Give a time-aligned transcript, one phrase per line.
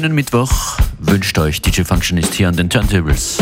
[0.00, 3.36] Schönen Mittwoch wünscht euch DJ Functionist hier an den Turntables.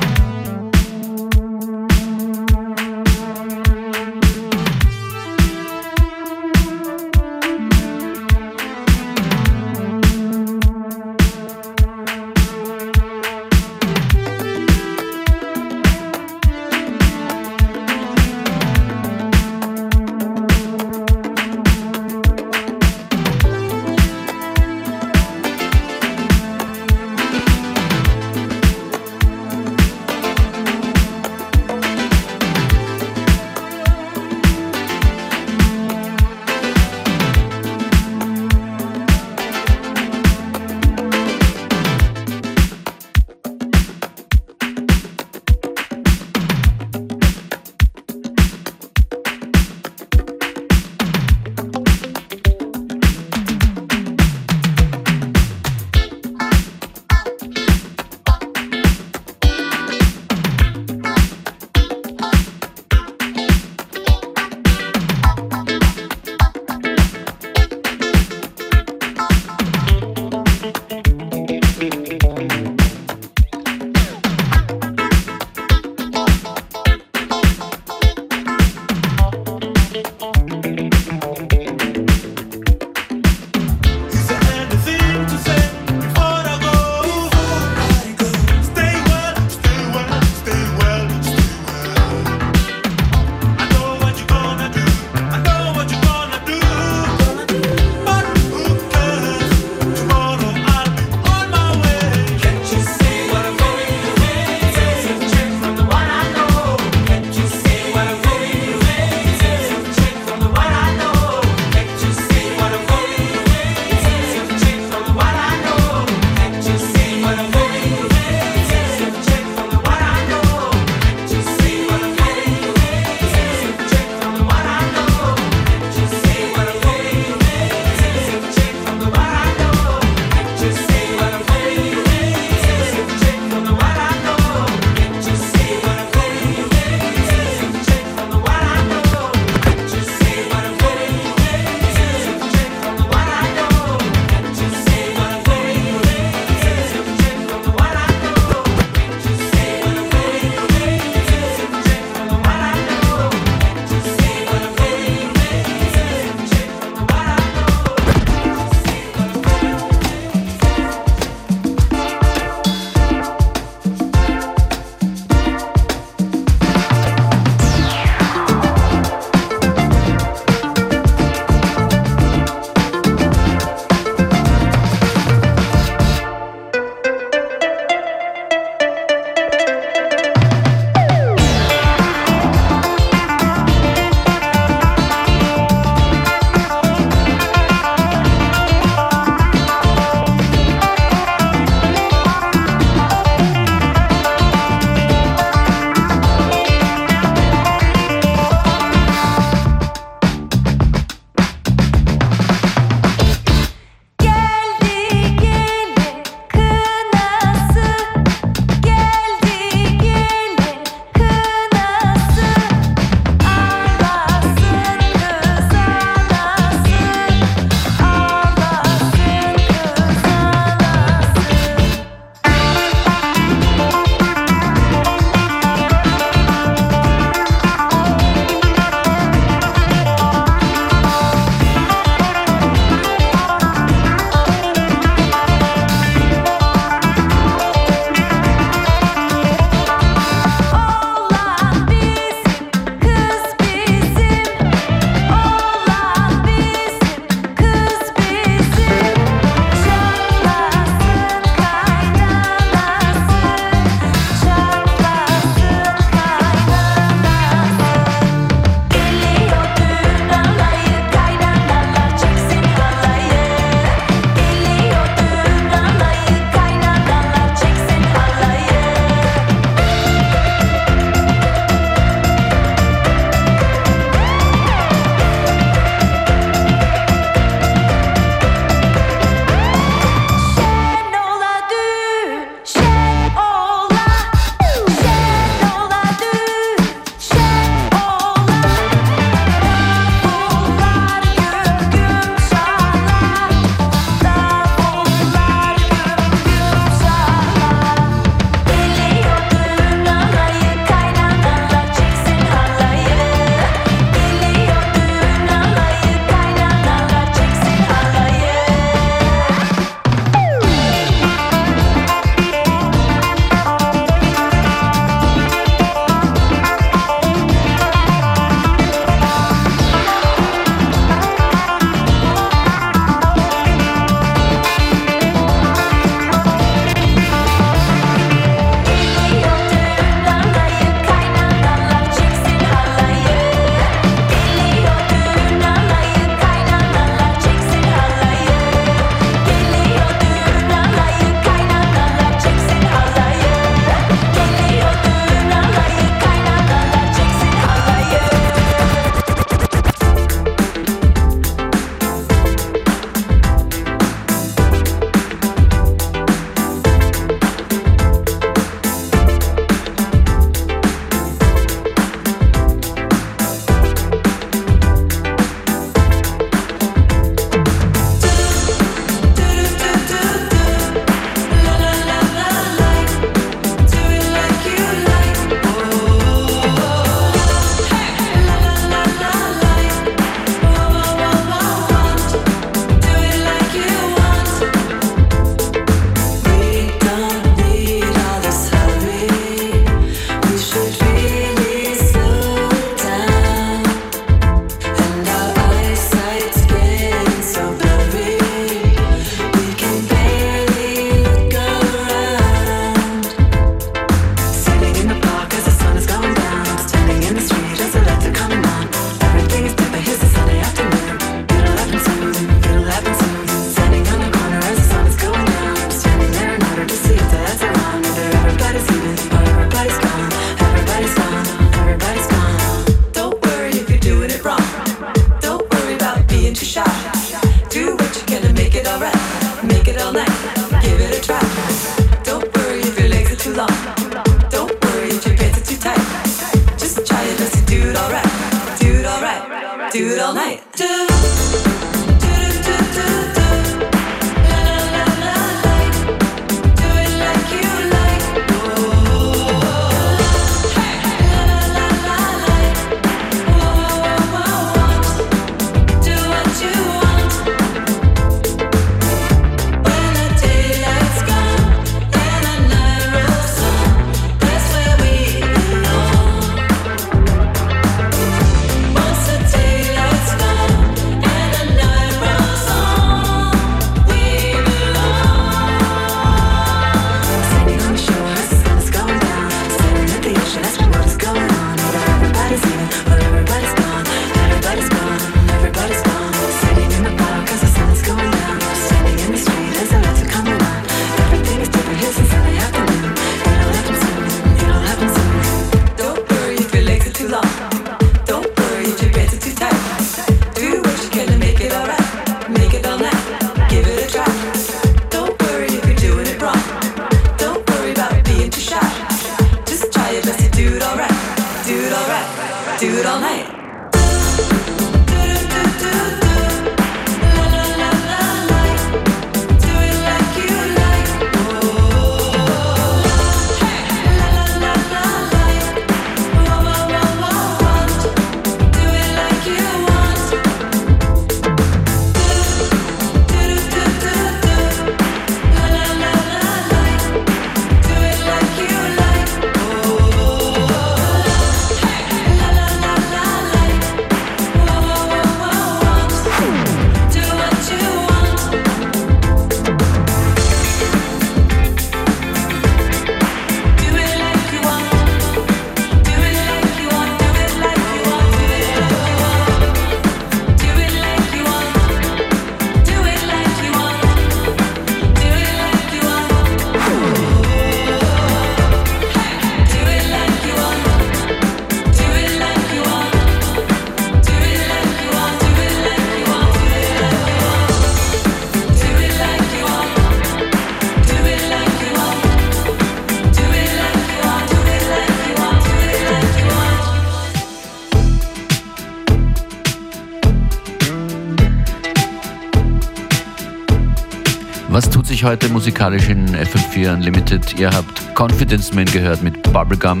[595.20, 597.58] Sich heute musikalisch in FM4 Unlimited.
[597.58, 600.00] Ihr habt Confidence Man gehört mit Bubblegum,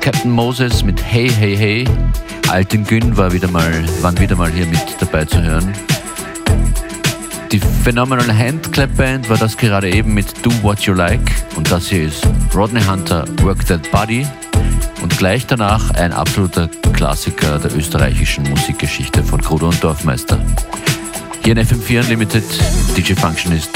[0.00, 1.84] Captain Moses mit Hey Hey Hey,
[2.48, 5.70] Alten Gün war wieder mal, waren wieder mal hier mit dabei zu hören.
[7.52, 11.20] Die Phenomenal Handclap Band war das gerade eben mit Do What You Like
[11.56, 14.26] und das hier ist Rodney Hunter Work That Body
[15.02, 20.40] und gleich danach ein absoluter Klassiker der österreichischen Musikgeschichte von Kruder und Dorfmeister.
[21.46, 22.42] Hier in FM4 Unlimited,
[22.96, 23.70] DJ Functionist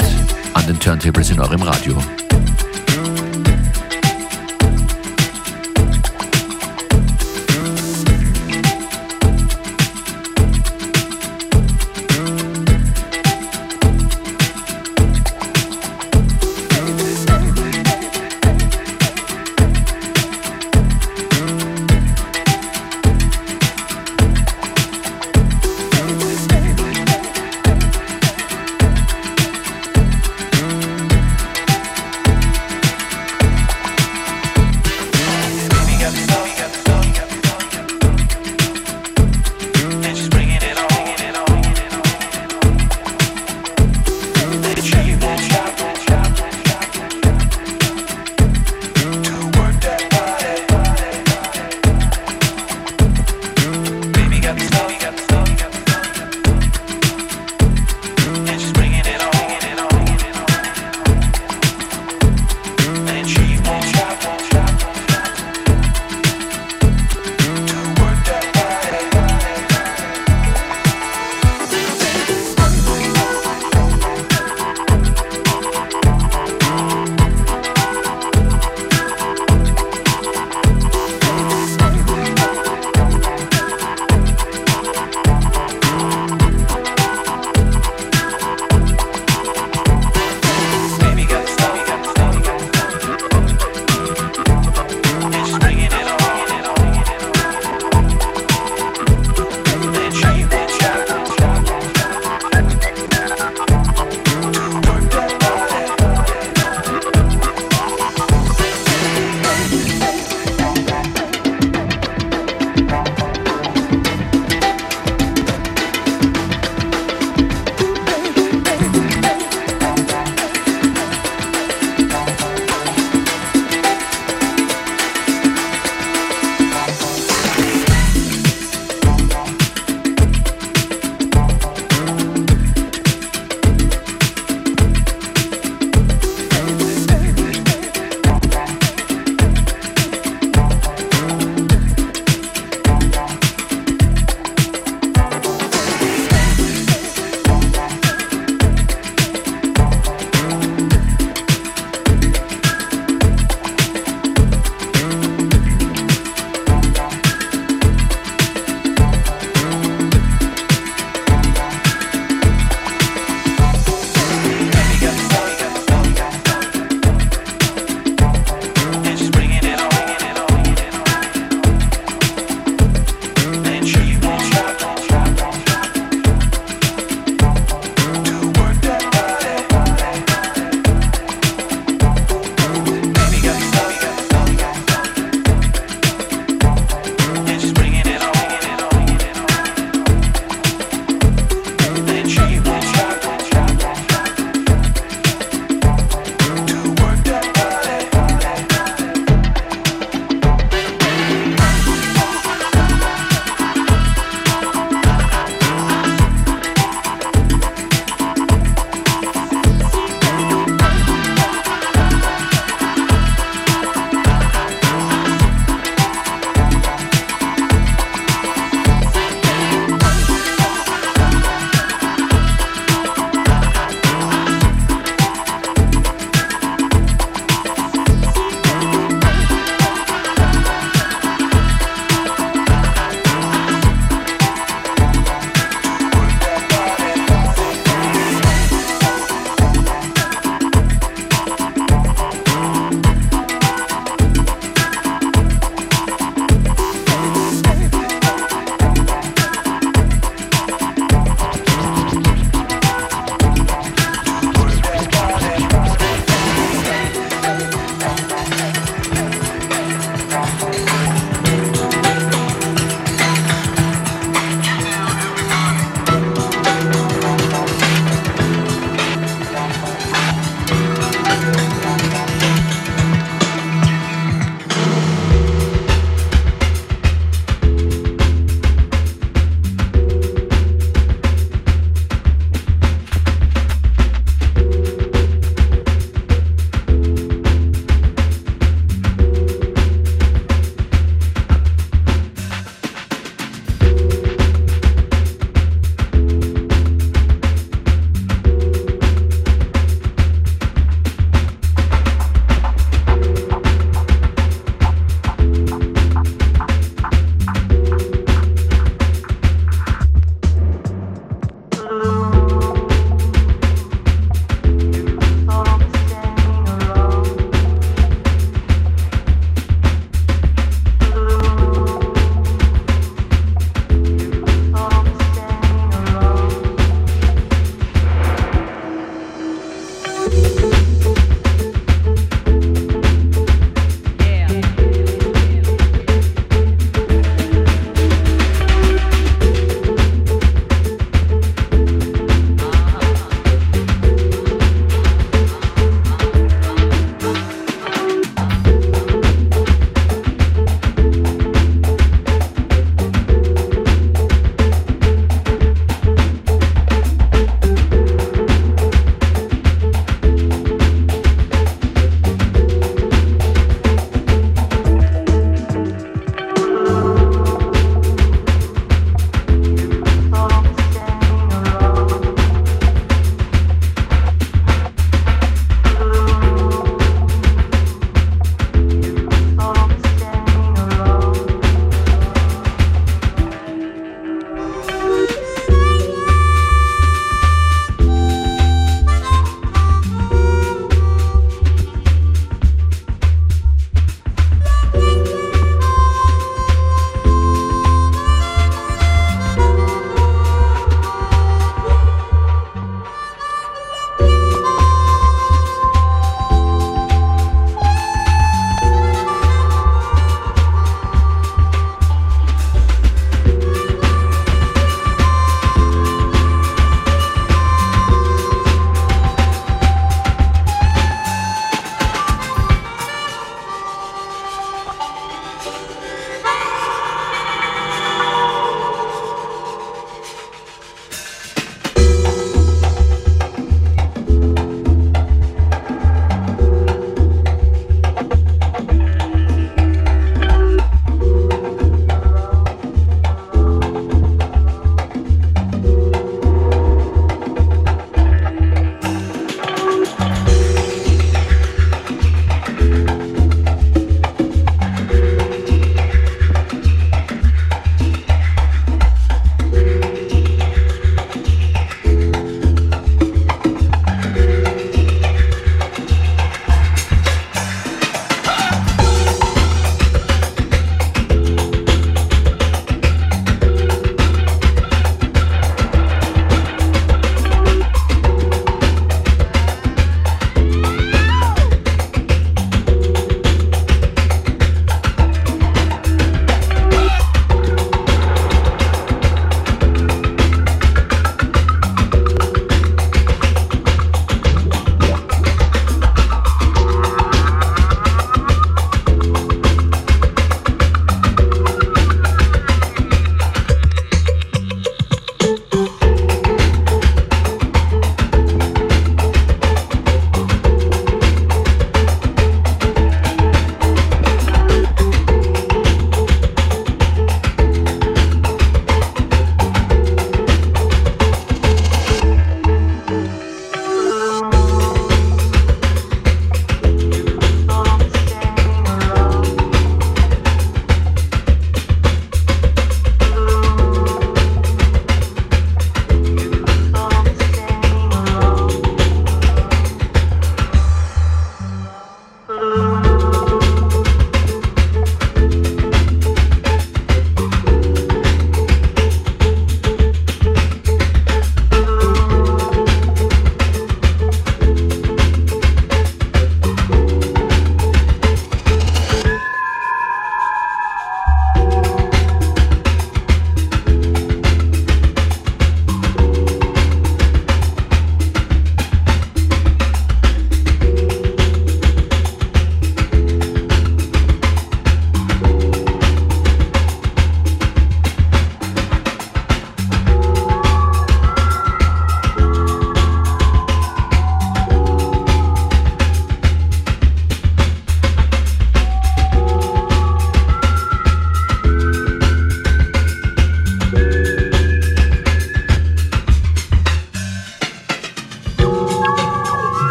[0.53, 1.95] an den Turntables in eurem Radio.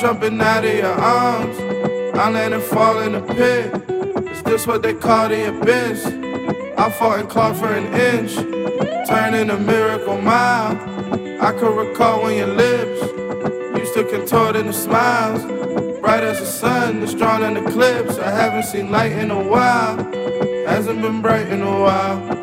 [0.00, 1.58] Jumping out of your arms.
[2.16, 4.30] I land and fall in the pit.
[4.30, 6.06] Is this what they call the abyss?
[6.78, 8.36] I fought and clawed for an inch,
[9.08, 10.76] turning a miracle mile.
[11.42, 13.00] I could recall when your lips
[13.76, 15.42] used to contort into smiles.
[16.00, 18.18] Bright as the sun, it's drawn in eclipse.
[18.18, 19.96] I haven't seen light in a while,
[20.64, 22.37] hasn't been bright in a while.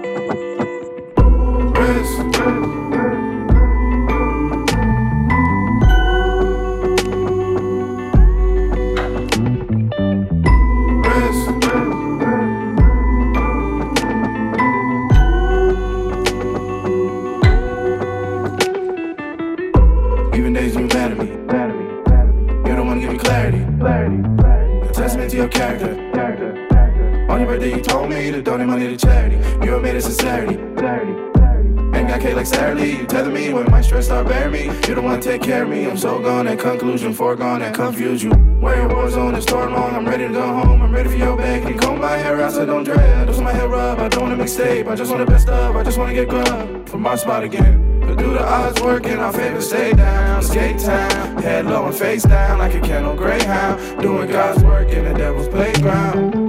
[37.15, 38.31] Foregone and confuse you.
[38.59, 39.95] Where your war zone is storm long.
[39.95, 40.81] I'm ready to go home.
[40.81, 41.63] I'm ready for your bag.
[41.63, 43.27] Can comb my hair out so don't dread?
[43.27, 43.99] Want my hair rub.
[43.99, 44.87] I don't wanna mixtape.
[44.87, 45.75] I just the best of.
[45.75, 47.99] I just wanna get grub from my spot again.
[48.01, 49.61] But do the odds work in our favor?
[49.61, 54.01] Stay down, skate town, head low and face down like a kennel greyhound.
[54.01, 56.44] Doing God's work in the devil's playground.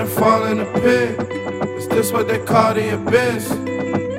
[0.00, 1.20] And fall in the pit.
[1.76, 3.50] Is this what they call the abyss?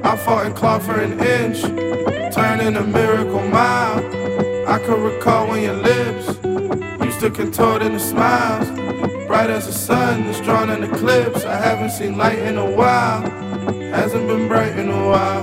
[0.03, 1.61] I fought and clawed for an inch,
[2.34, 3.97] turning a miracle mile.
[4.67, 6.27] I can recall when your lips
[7.03, 8.69] used to contort into smiles.
[9.25, 11.45] Bright as the sun, that's drawn in eclipse.
[11.45, 13.21] I haven't seen light in a while,
[13.91, 15.40] hasn't been bright in a while.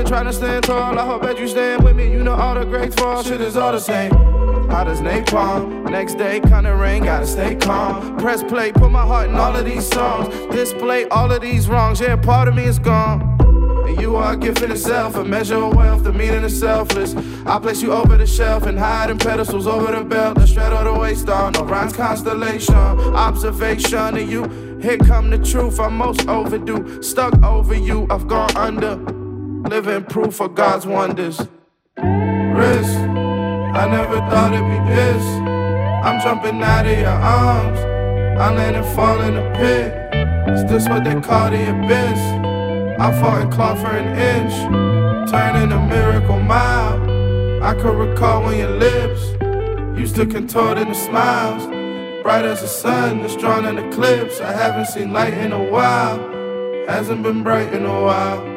[0.00, 2.10] Been trying to stand tall, I hope that you stand with me.
[2.10, 4.10] You know all the greats fall, shit is all the same.
[4.70, 8.16] Hot as napalm, next day kinda rain, gotta stay calm.
[8.16, 10.34] Press play, put my heart in all of these songs.
[10.54, 13.36] Display all of these wrongs, yeah, part of me is gone.
[13.86, 17.14] And you are a gift in itself, a measure of wealth, the meaning is selfless.
[17.44, 20.94] I place you over the shelf and hide in pedestals over the belt, the straddle
[20.94, 24.44] the waist on, Orion's constellation, observation of you.
[24.80, 27.02] Here come the truth, I'm most overdue.
[27.02, 29.19] Stuck over you, I've gone under.
[29.68, 31.38] Living proof of God's wonders.
[31.38, 35.24] Risk, I never thought it'd be this.
[36.04, 37.78] I'm jumping out of your arms.
[37.78, 39.92] I land and fall in the pit.
[40.48, 42.18] Is this what they call the abyss?
[42.98, 47.62] I fought and clawed for an inch, turning a miracle mile.
[47.62, 49.22] I could recall when your lips
[49.98, 51.66] used to contort into smiles.
[52.22, 54.40] Bright as the sun, it's drawn in eclipse.
[54.40, 56.18] I haven't seen light in a while.
[56.88, 58.49] Hasn't been bright in a while.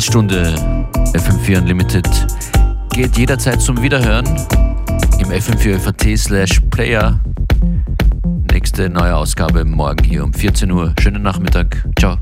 [0.00, 0.54] Tanzstunde.
[1.12, 2.08] FM4 Unlimited
[2.94, 4.24] geht jederzeit zum Wiederhören
[5.18, 7.20] im FM4 FAT slash Player.
[8.50, 10.94] Nächste neue Ausgabe morgen hier um 14 Uhr.
[10.98, 11.86] Schönen Nachmittag.
[11.98, 12.16] Ciao.